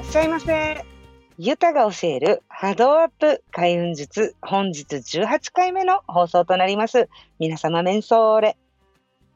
[0.00, 0.82] らっしゃいませ。
[1.36, 7.10] ゆたが教える波動アップ開運術、本日18回目の放送となります。
[7.38, 8.56] 皆様、メンソーレ。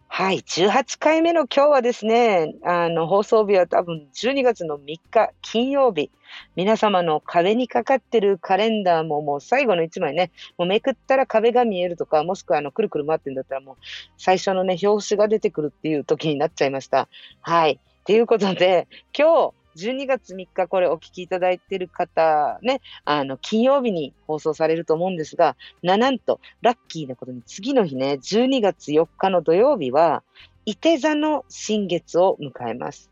[0.09, 6.11] はい、18回目の今日はですね、あの、放送日は多分12月の3日金曜日。
[6.57, 13.77] 皆様の壁にかかってるカレンダーももう最後の1枚ね、もうめくったら壁が見えるとか、もしくはあの、くるくる回ってんだったらもう
[14.17, 17.09] 最初のね、表紙が出てくるっていう時になっちゃいました。
[17.43, 17.79] はい。
[18.07, 30.23] ということで、今日、12月3日、これお聞きいただいている方、ね、あの、金曜日に放送されると思うんですが、な、なんと、ラッキーなことに次の日ね、12月4日の土曜日は、
[30.67, 33.11] 伊手座の新月を迎えます。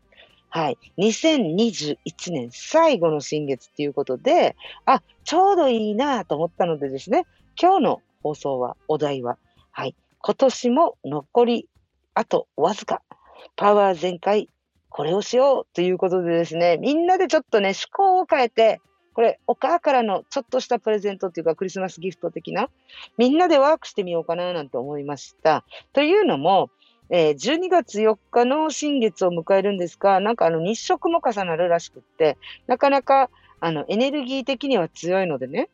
[0.49, 0.77] はい。
[0.99, 1.97] 2021
[2.31, 4.55] 年最後の新月っていうことで、
[4.85, 7.25] あ、ちょうどいいなと思ったのでですね、
[7.59, 9.37] 今日の放送は、お題は、
[9.71, 9.95] はい。
[10.19, 11.67] 今年も残り、
[12.13, 13.01] あとわずか、
[13.55, 14.47] パワー全開
[14.93, 18.79] これをしようということでですね、みんなでちょっとね、思考を変えて、
[19.13, 22.69] これ、お母からのちょっとしたプレゼントっていうか、クリスマスギフト的な、
[23.17, 25.65] みんなでワークしてみようかななんて思いました。
[25.93, 26.69] というのも、
[27.09, 35.69] えー、12月4日の新月を迎えるんですが、なんかあの日食も重なるらしくって、なかなかあのエネルギー的には強いのでね、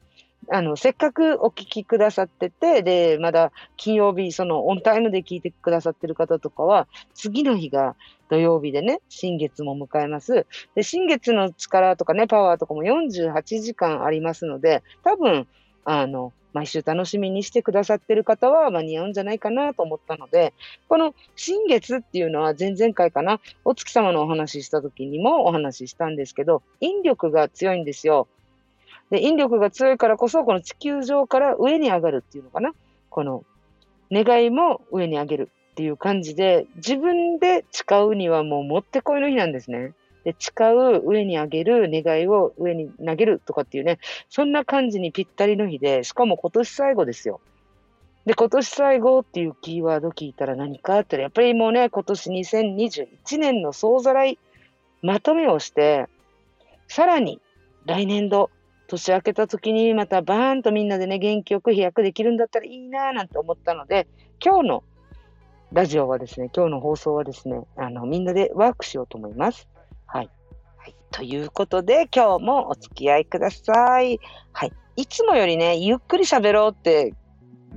[0.51, 7.95] あの、せっかくお聞きくださってて、で、まだ金曜日、そのオンタイムで聞いてくださってる方とかは、次の日が
[8.29, 10.47] 土曜日でね、新月も迎えます。
[10.75, 15.47] で、新月の力とかね、パワーとかも48時間ありますので、多分、
[15.85, 20.53] あの、毎週楽しみにしてくださってる方は間に合うんじゃないかなと思ったので、
[20.87, 28.27] この新月っていうのは前々回かな、お月様のお話しした時にもお話ししたんですけど、引力が強いんですよ。
[29.09, 32.73] で、引力が強いからこそ、この地球上から上に上がるっていうのかな。
[33.09, 33.43] この
[34.11, 39.93] 願いも上に上げるっていう感じで、自分で誓うにはもうもってこいの日なんですね。
[40.23, 43.99] で、誓う、上に上げる、願いを上に投げるとかっていうね、
[44.29, 47.39] そんな感じにぴったりの日で、しかも今年最後ですよ。
[48.25, 54.37] で、今年最後っていうキーワード聞いたら何かってやっぱりもうね、今年2021年の総ざらい、
[55.01, 56.07] まとめをして、
[56.87, 57.41] さらに
[57.85, 58.51] 来年度、
[58.89, 64.07] 年明けた時にまたバーンとみんなでね、元気よく飛躍できるんだったらいいなぁなんて思ったので、
[64.43, 64.83] 今日の
[65.71, 69.69] ラジオはですね、今日の放送はですね、あの、みんなでワークしようと思います。
[70.07, 70.29] はい。
[70.77, 70.95] はい。
[71.11, 74.19] ということで、今日もお付き合いください。
[74.51, 74.73] はい。
[74.95, 77.13] いつもよりね、ゆっくり喋ろうって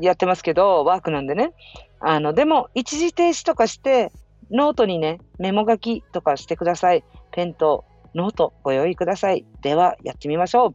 [0.01, 1.53] やってますけど、ワークなんでね。
[2.01, 4.11] あの、でも、一時停止とかして、
[4.51, 7.05] ノートにね、メモ書きとかしてください。
[7.31, 7.85] ペンと
[8.15, 9.45] ノートご用意ください。
[9.63, 10.73] では、やってみましょう。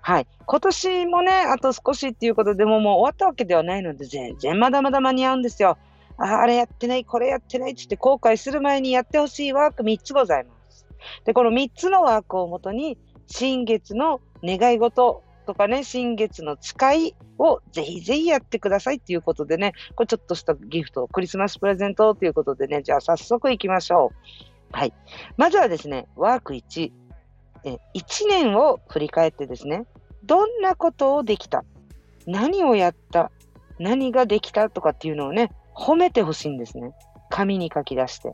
[0.00, 0.26] はい。
[0.46, 5.78] 今年もね、あと少しっていうことでももう終わったわけではないので、全然まだまだ間に合うんですよ。
[6.18, 10.86] ああれやってない、これやってないってって後悔する前にやってほしいワーク3つございます。
[11.24, 24.47] で、この3つのワークをもとに、新月の願い事とかね、新月の誓いをぜひぜひやってくださいっていうことでね、これちょっとしたギフト、クリスマスプレゼントということでね、じゃあ早速行きましょう。
[24.72, 24.92] はい。
[25.36, 26.92] まずはですね、ワーク1、
[27.64, 29.86] え1年を振り返ってですね、
[30.24, 31.64] どんなことをできた？
[32.26, 33.30] 何をやった？
[33.78, 36.92] 何ができたとかっていうのをね、褒めてほしいんですね。
[37.30, 38.32] 紙に書き出して。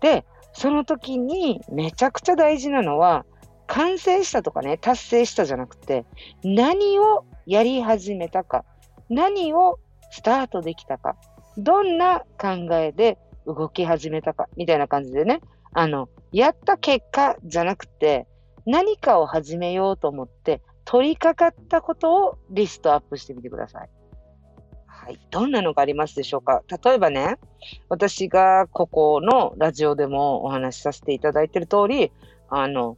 [0.00, 3.24] で、その時にめちゃくちゃ大事なのは、
[3.66, 6.04] 完成したとかね、達成したじゃなくて、
[6.42, 8.64] 何をやり始めたか、
[9.08, 9.78] 何を
[10.10, 11.16] スタートできたか、
[11.56, 15.40] どんな考えで動き始めたか、みたいな感じでね、
[15.72, 18.26] あの、やった結果じゃなくて、
[18.66, 23.88] 何かを始めようと思って、取り掛かったことをリストアップしてみてください。
[24.86, 25.20] はい。
[25.30, 26.62] どんなのがありますでしょうか？
[26.84, 27.36] 例えばね、
[27.88, 32.12] 私がここのラジオでもお話しさせていただいている通り、
[32.48, 32.96] あの、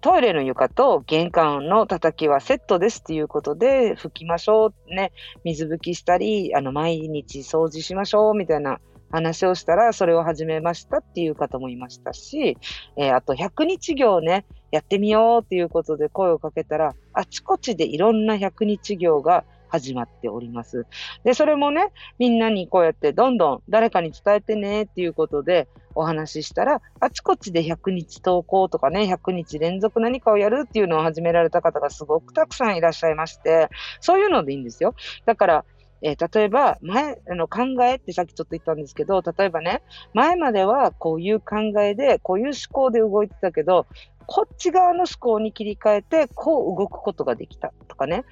[0.00, 4.94] トイレの床と玄関の叩きはセットですっていうことで拭きましょう。
[4.94, 5.12] ね。
[5.44, 8.78] 水拭きしたり、あの、毎日掃除しましょうみたいな
[9.10, 12.56] 話をしたら、それを始めましたっていう方もいましたし、
[12.96, 20.86] えー、あと100日行ね、やってみようっていうことで声をかけたら、あちこちでいろんな100日行が始まっております。
[21.24, 33.68] で、それもね、みんなにこうやってどんどん誰かに伝えてねっていうことでお話ししたら、あちこちで100日投稿とかね、100日連続何かをやるっていうのを始められた方がすごくたくさんいらっしゃいまして、
[34.00, 34.94] そういうのでいいんですよ。
[35.26, 35.64] だから、
[36.02, 39.82] えー、例えば、前、あの、考えってさっきちょっと言ったんですけど、例えばね、
[40.14, 43.86] 前まではこういう考えで、こういう思考で動いてたけど、
[44.26, 48.24] こっち側の思考に切り替えて、こう動くことができたとかね、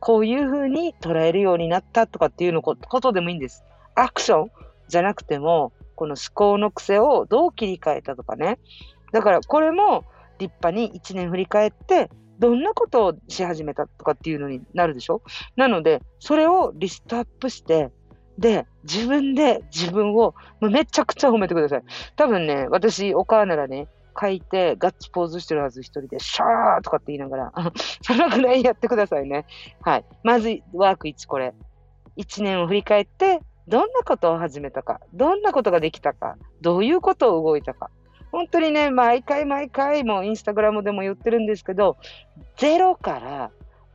[0.00, 3.64] こういうふうに捉えるようになったとかっていうのことでもいいんです。
[3.94, 4.50] アクション
[4.88, 8.58] じゃなくても、この思考の癖をどう切り替えたとかね。
[9.12, 10.04] だからこれも、
[10.38, 15.22] 立派に1年振り返って、どんなことをし始めたとかっていうのになるでしょ？
[15.56, 17.90] なので、それをリストアップして、
[18.38, 21.82] で、自分で自分をめちゃくちゃ褒めてください。
[22.16, 23.88] 多分ね、私、お母ならね、
[24.20, 27.52] 書いてガッツポーズしてるはず、一人で、シャーとかって言いながら、
[28.02, 29.44] そのぐらいやってくださいね。
[29.82, 30.04] はい。
[30.22, 31.54] まず、ワーク1これ。
[32.16, 37.90] 1年を振り返って、どんなことを始めたか、どんなことができたか、どういうことを動いたか。
[38.32, 41.96] 本当にね、毎回毎回もインスタグラムでも言ってるんですけど、
[42.56, 43.50] 0から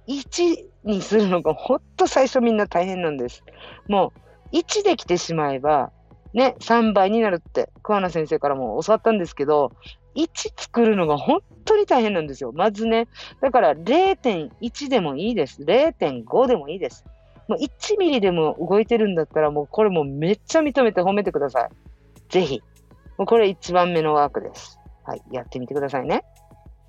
[0.07, 3.43] 1にするのが本当最初みんな大変なんです。
[3.87, 4.11] も
[4.51, 5.91] う1できてしまえば、
[6.33, 9.71] ね、3倍になるって桑名先生からも教わったんですけど、
[10.15, 12.51] 1作るのが本当に大変なんですよ。
[12.53, 13.07] まずね。
[13.41, 15.61] だから0.1でもいいです。
[15.63, 17.05] 0.5でもいいです。
[17.47, 21.69] もう1ミリでも動いてるんだったら、もうこれもめっちゃ認めて褒めてください。
[22.29, 22.61] ぜひ。
[23.17, 24.79] もうこれ1番目のワークです。
[25.03, 25.21] はい。
[25.31, 26.23] やってみてくださいね。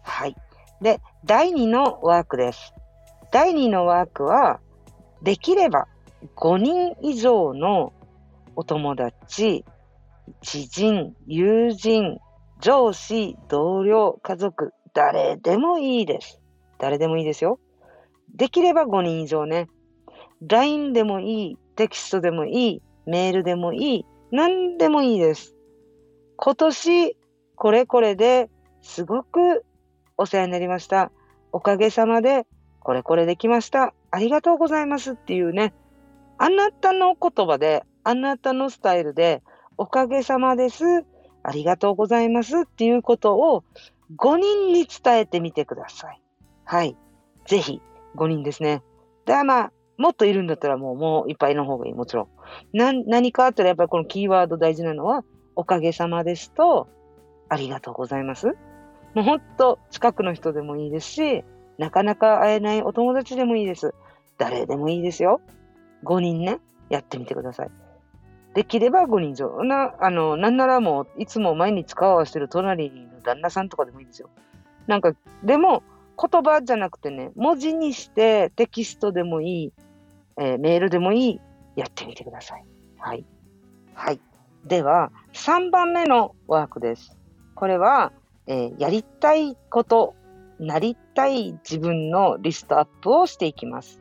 [0.03, 0.37] はい。
[0.81, 2.73] で、第2のワークです。
[3.31, 4.61] 第2のワークは、
[5.23, 5.89] できれば
[6.37, 7.93] 5人以上の
[8.57, 9.65] お友達、
[10.43, 12.19] 知人、友人、
[12.61, 16.41] 上司、同僚、家族、誰でもいいです。
[16.79, 17.59] 誰でもいいですよ。
[18.35, 19.69] できれば5人以上ね。
[20.43, 25.54] LINE でもいい、テキストでもいい、メールでもいい、何でもいいです。
[26.45, 27.17] 今年、
[27.57, 28.51] これこれで
[28.83, 29.65] すごく
[30.19, 31.11] お世話になりました。
[31.53, 32.47] おかげさまで、
[32.81, 33.95] これこれできました。
[34.11, 35.73] ありがとうございますっていうね、
[36.37, 39.43] あなたの言葉で、あなたのスタイルで、
[39.79, 40.85] おかげさまです。
[41.43, 43.65] ありがとうございますっていうことを
[44.19, 46.21] 5人に伝えてみてください。
[46.67, 46.95] はい。
[47.47, 47.81] ぜひ、
[48.17, 48.83] 5人ですね。
[49.25, 52.29] ではまあ、もっといるんだったらもう、もういっぱいの方がいい、もちろ
[52.75, 52.77] ん。
[52.77, 55.25] な、何かあったらやっぱりこのキーワード大事なのは、
[55.57, 56.89] おかげさまですと、
[57.49, 58.49] ありがとうございます。
[59.15, 61.45] もうほんと近くの人でもいいですし、
[61.79, 63.95] なかなか会えないお友達でもいいです。
[64.39, 65.41] 誰でもいいですよ。
[66.05, 66.59] 5人ね、
[66.89, 67.71] やってみてください。
[68.55, 69.65] できれば5人以上。
[69.65, 74.31] な、あの、なんならもう、いつも毎日顔合わせてる隣にいる旦那さんとかでもいいですよ。
[74.87, 75.13] なんか、
[75.43, 75.83] でも、
[76.17, 79.73] 言葉じゃなくてね、文字にしてテキストでもいい、
[80.39, 81.41] えー、メールでもいい、
[81.75, 82.65] やってみてください。
[82.99, 83.25] はい。
[83.95, 84.21] はい。
[84.67, 87.17] では、3番目のワークです。
[87.55, 88.13] これは、
[88.47, 90.15] えー、やりたいこと、
[90.59, 94.01] なりたい自分のリストアップをしていきます。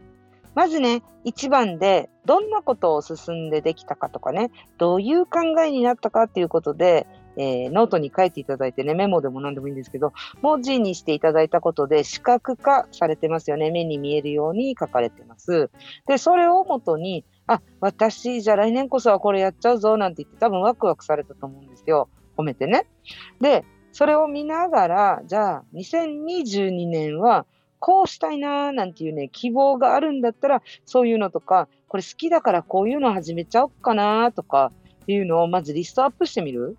[0.56, 13.72] まずね、1番でどんなことを進んでできたかとかね、どういう考えになったかっていうことで、えー、ノートに書いていただいてね、メモでも何でもいいんですけど、文字にしていただいたことで視覚化されてますよね。
[13.72, 15.72] 目に見えるように書かれてます。
[16.08, 22.10] で、それをもとに、あ、私、じゃあ来年こそはこれやっちゃうぞ、なんて言って多分ワクワクされたと思うんですよ。
[22.38, 22.88] 褒めてね。
[23.42, 27.46] で、それを見ながら、じゃあ、2022年は、
[27.80, 34.72] こうしたいなーなんていうね、希望があるんだったら、そういうのとか、これ好きだからこういうの始めちゃおっかなとか
[35.04, 36.78] っていうのをまずリストアップしてみる？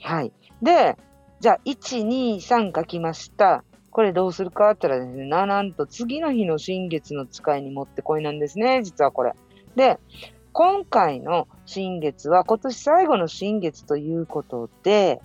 [0.00, 0.32] はい。
[0.62, 0.96] で、
[1.38, 3.62] じゃあ、1、2、3書きました。
[3.90, 9.34] これどうするかって言ったらですね、なんと次の日の新月の使いに持ってこいなんですね、実はこれ。
[9.76, 9.98] で、
[10.52, 15.20] 今回の新月は今年最後の新月ということで、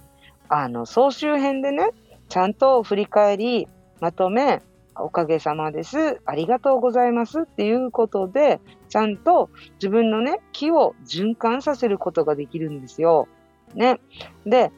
[0.50, 1.90] あの、総集編でね、
[2.30, 3.68] ちゃんと振り返り、
[4.00, 4.62] まとめ、
[4.98, 6.22] おかげさまです。
[6.26, 13.28] ありがとうございますっていうことで、ちゃんと自分のね、気を循環させることができるんですよ。
[13.74, 14.00] ね。
[14.46, 14.72] で、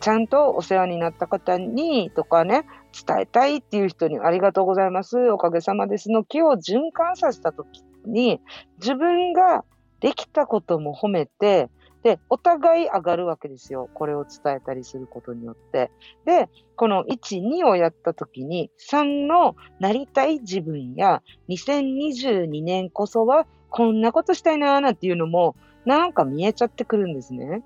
[0.00, 2.66] ちゃんとお世話になった方にとかね、
[3.06, 5.30] 伝えたいっていう人にありがとうございます。
[5.30, 8.40] おかげさまですの気を循環させたときに、
[8.78, 9.64] 自分が
[10.00, 11.70] できたことも褒めて、
[12.02, 13.88] で、お互い上がるわけですよ。
[13.94, 15.90] これを伝えたりすることによって。
[16.26, 25.56] で、この1、2をやったときに、3のなりたい自分や、2022年こそはこんなことしたいなーなんていうのも、
[25.86, 27.62] なんか見えちゃってくるんですね。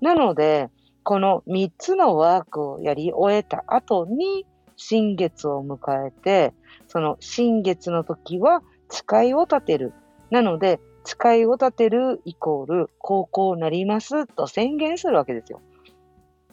[0.00, 0.70] なので、
[1.02, 6.54] この3つのワークをやり終えた後に、新月を迎えて、
[6.88, 9.92] その新月の時は誓いを立てる。
[10.30, 15.60] なので、誓いを立てるイコール、高校なりますと宣言するわけですよ。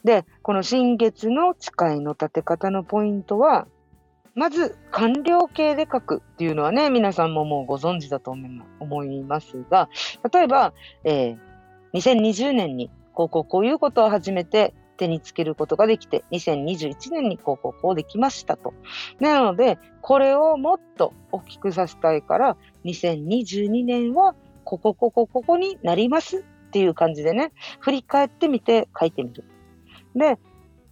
[0.04, 3.68] で、この新月の誓いの立て方のポイントは、
[4.34, 8.32] まず完了形で書くっていうのはね、皆さんももうご存知だと
[8.80, 9.90] 思いますが、
[10.34, 10.74] 例えば、
[11.04, 11.38] えー、
[11.94, 18.74] 2020年にこうこうこういうことを始めて手につけることができて、2021年にこうこうこうできましたと。
[19.20, 29.44] なので、これをもっと大きくさせたいから、2022年はここここここになりますっていう感じでね、振り返ってみて書いてみる。
[30.16, 30.38] で、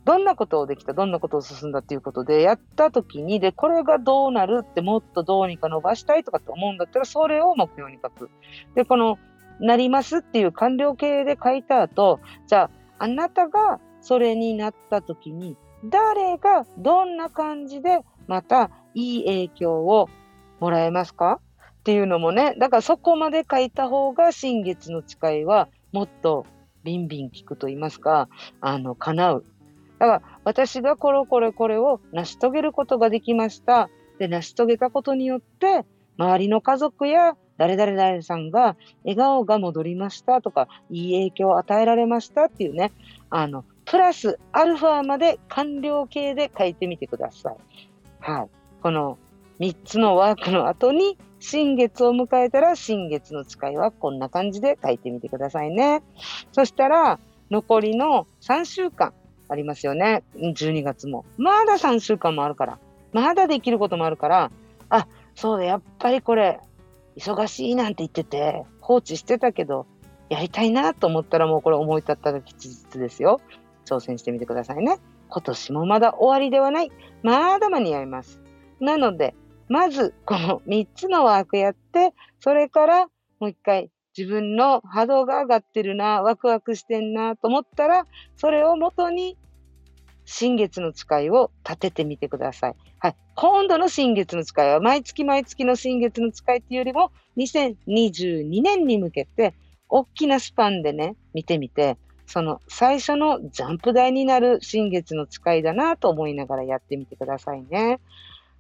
[0.05, 8.31] どんなことをできた、どんなことを進んだっていうことで、やった時に、で、これがどうなるって、もっとどうにか伸ばしたいとかって思うんだったら、それを目標に書く。
[8.73, 9.19] で、この、
[9.59, 20.09] なりますっていう完了形で書いた後、じゃあ、あなたがそれになった時に、誰がどんな感じでまたいい影響を
[20.59, 21.39] もらえますか？
[21.79, 26.45] っていうのもね、だからそこまで書いた方が新月の誓いはもっと
[26.83, 28.27] ビンビン効くと言いますか、
[28.61, 29.45] あの、叶う。
[29.99, 33.89] だから私がこれこれこれを成し遂げることができました。
[34.17, 35.85] で、成し遂げたことによって、
[36.17, 42.91] 周りの家族や誰々々さんが笑顔が戻りましたとか、いい影響を与えられましたっていうね、
[43.29, 47.55] あの、プラスアルファまで完了形で書いてみてください。
[48.19, 48.49] はい。
[48.83, 49.17] この
[49.59, 56.03] 3つのワークの後に新月を迎えたら新月の誓いはこんな感じで書いてみてくださいね。
[56.51, 57.19] そしたら
[57.49, 59.11] 残りの3週間
[59.49, 60.23] ありますよね。
[60.37, 61.25] 12月も。
[61.37, 62.77] まだ3週間もあるから。
[63.11, 64.51] まだできることもあるから、
[64.89, 66.59] あ、そうだ、やっぱりこれ、
[67.17, 69.87] 忙しいなんて言ってて、放置してたけど、
[70.29, 73.41] やりたいなと思ったらもうこれ思い立ったが吉日ですよ。
[73.89, 74.99] 挑戦してみてくださいね。
[75.29, 76.91] 今年もまだ終わりではない。
[77.23, 78.41] まだ間に合います。
[78.79, 79.33] なので、
[79.67, 83.05] まずこの3つのワークやって、それから
[83.39, 88.05] もう一回自分の波動が上がってるな、ワクワクしてんなと思ったら、
[88.35, 89.37] それをもとに
[90.25, 92.75] 新月の誓いを立ててみてください。
[92.99, 93.15] はい。
[93.35, 99.55] 今度の新月の誓いは毎月毎月の新月の誓いっていうよりも2022年に向けて
[99.87, 101.97] 大きなスパンでね、見てみて、
[102.29, 107.99] その最初のジャンプ台になる新月の使いだなと思いながらやってみてくださいね。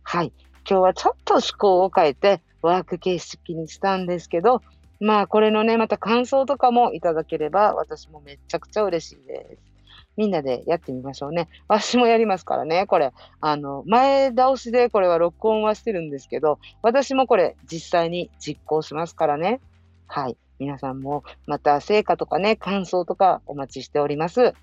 [0.01, 0.33] はい。
[0.67, 4.63] 今日はちょっと思考を変えてワーク形式にしたんですけど、
[4.99, 9.69] まあこれのね、また感想とかもいただければ私もめちゃくちゃ嬉しいです。
[10.17, 11.47] みんなでやってみましょうね。
[11.67, 13.13] 私もやりますからね、これ。
[13.39, 19.61] あの、前倒しでこれは録音はしてるんですけど、私もこれ実際に実行しますからね。
[20.07, 20.37] はい。
[20.59, 24.41] 皆さんもまた成果とかね、感想とかお待ちしております。
[24.41, 24.53] は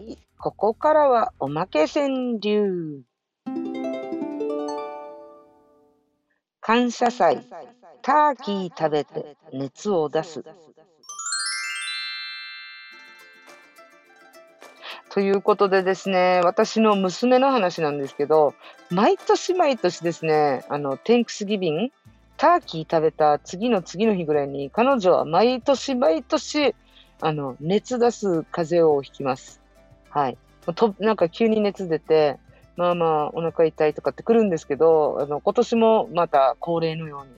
[0.00, 0.18] い。
[0.38, 2.08] ここからはおまけ川
[2.40, 3.02] 柳。
[6.60, 7.46] 感謝祭、
[8.02, 10.42] ターキー食べて熱を出す。
[15.10, 18.54] ということでですね、私の娘の話なんですけど、
[18.90, 21.92] 毎年毎年ですね、あの、テンクスギビン
[22.36, 26.74] ターキー食べた次の次の日ぐらいに、彼女は毎年毎年、
[27.20, 29.60] あの、熱出す風邪をひきます。
[30.10, 30.38] はい。
[30.74, 32.38] と、なんか急に熱出て、
[32.76, 37.32] まあまあお腹痛いとかってくるんですけど、あの、今年もまた恒例のように、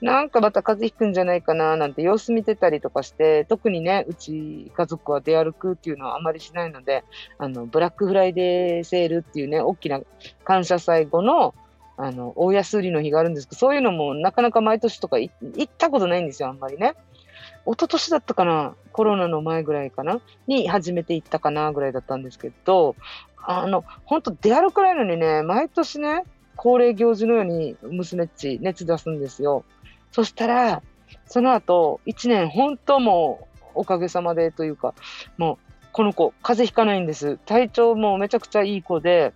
[0.00, 7.04] なんかまた風邪ひくんじゃないかななんて様子見てたりとかして、特にね、うち家族は出歩くっていうのはあまりしないので、
[7.38, 10.00] あの、ブラックフライデーセールっていうね、大きな
[10.42, 11.54] 感謝祭後の
[12.02, 15.30] あの、大安売りの日があるんですけど、そういうのもなかなか毎年とか行
[15.62, 16.94] ったことないんですよ、あんまりね。
[17.64, 22.96] 一昨年だったかな、コロナの前ぐらいかな、に初めて行ったかなぐらいだったんですけど、
[23.46, 26.24] あの、本当出歩かないのにね、毎年ね、
[26.56, 29.64] 恒例行事のように娘っち熱出すんですよ。
[30.10, 30.82] そしたら、
[31.26, 34.94] その後、1年、本当もう、おかげさまでというか、
[35.38, 37.38] もう、この子、風邪ひかないんです。
[37.46, 39.32] 体調もめちゃくちゃいい子で、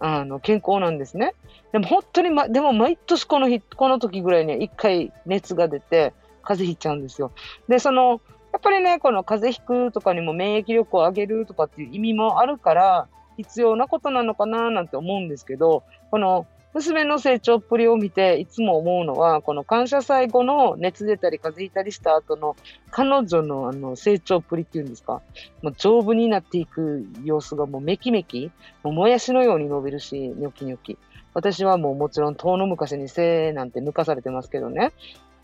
[0.00, 1.34] あの、健康なんですね。
[1.72, 6.12] でも本当に、ま、でも毎年この日、この時ぐらいには一回熱が出て、
[6.42, 7.32] 風邪ひいちゃうんですよ。
[7.68, 8.20] で、その、
[8.52, 22.56] やっぱりね、この風邪ひくとかにも免疫力を上げるとかっていう意味もあるから、必要なことなのかななんて思うんですけど、この娘の成長っぷりを見ていつも思うのは、この感謝祭後の熱出たり風邪ひいたりした後の
[22.90, 25.22] 彼女のあの成長っぷりっていうんですか、
[25.62, 28.50] もう丈夫になっていく様子がもうめきめき、
[28.82, 30.98] ももやしのように伸びるし、ニョキニョキ。
[31.34, 34.92] 私はもうもちろん遠の昔にせなんて抜かされてますけどね。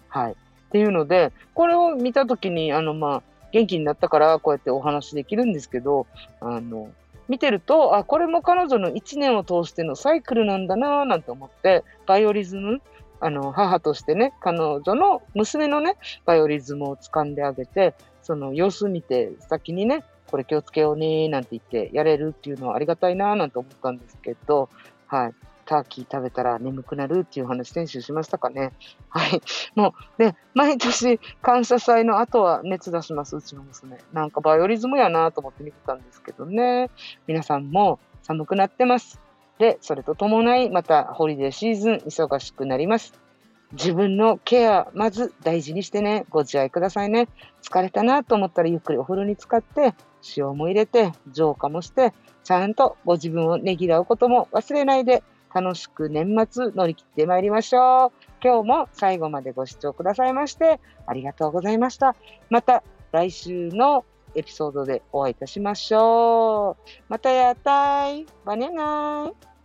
[0.08, 0.32] はい。
[0.32, 0.34] っ
[0.70, 6.06] ていうので、これを見たときに、あの、まあ、元気になったからこうやってお話できるんですけど、
[6.40, 6.90] あの、
[7.28, 12.80] 見てると、あ、これも彼女の1年を通してのサイクルなんだなぁなんて思って、バイオリズム、
[13.20, 24.68] あの、母としてね、彼女の娘のね、バイオリズムを掴んであげて、その様子見て、先にね、これ気をつけようねなんて言ってやれるっていうのはありがたいなぁなんて思ったんですけど、
[25.06, 25.34] はい。
[25.66, 28.72] ターキー食べたら眠くなるっていう話、先週しましたかね。
[29.10, 29.42] はい。
[29.74, 33.98] もう、で、毎年感謝祭の後は熱出します、うちの娘。
[34.12, 36.90] なんかバイオリズムやなと思って見てたんですけどね。
[37.26, 39.20] 皆さんも寒くなってます。
[39.58, 43.26] で、それとともないまたホリデーシーズン忙しくなります。
[43.72, 47.28] 自分のケア、まず大事にしてね、ご自愛くださいね。
[47.62, 49.94] 疲れたなと思ったらゆっくりお風呂に浸かって、
[50.36, 52.12] 塩も入れて、浄化もして、
[52.44, 55.24] ちゃんとご自分をねぎらうことも忘れないで、
[55.56, 58.12] 楽しく年末乗り切ってまいりましょう。
[58.44, 62.14] 今日も最後までご視聴くださいまして、ありがとうございました。
[62.50, 66.90] また来週のエピソードでお会いいたしましょう。
[67.08, 68.26] またやったい。
[68.44, 69.55] バネナイ。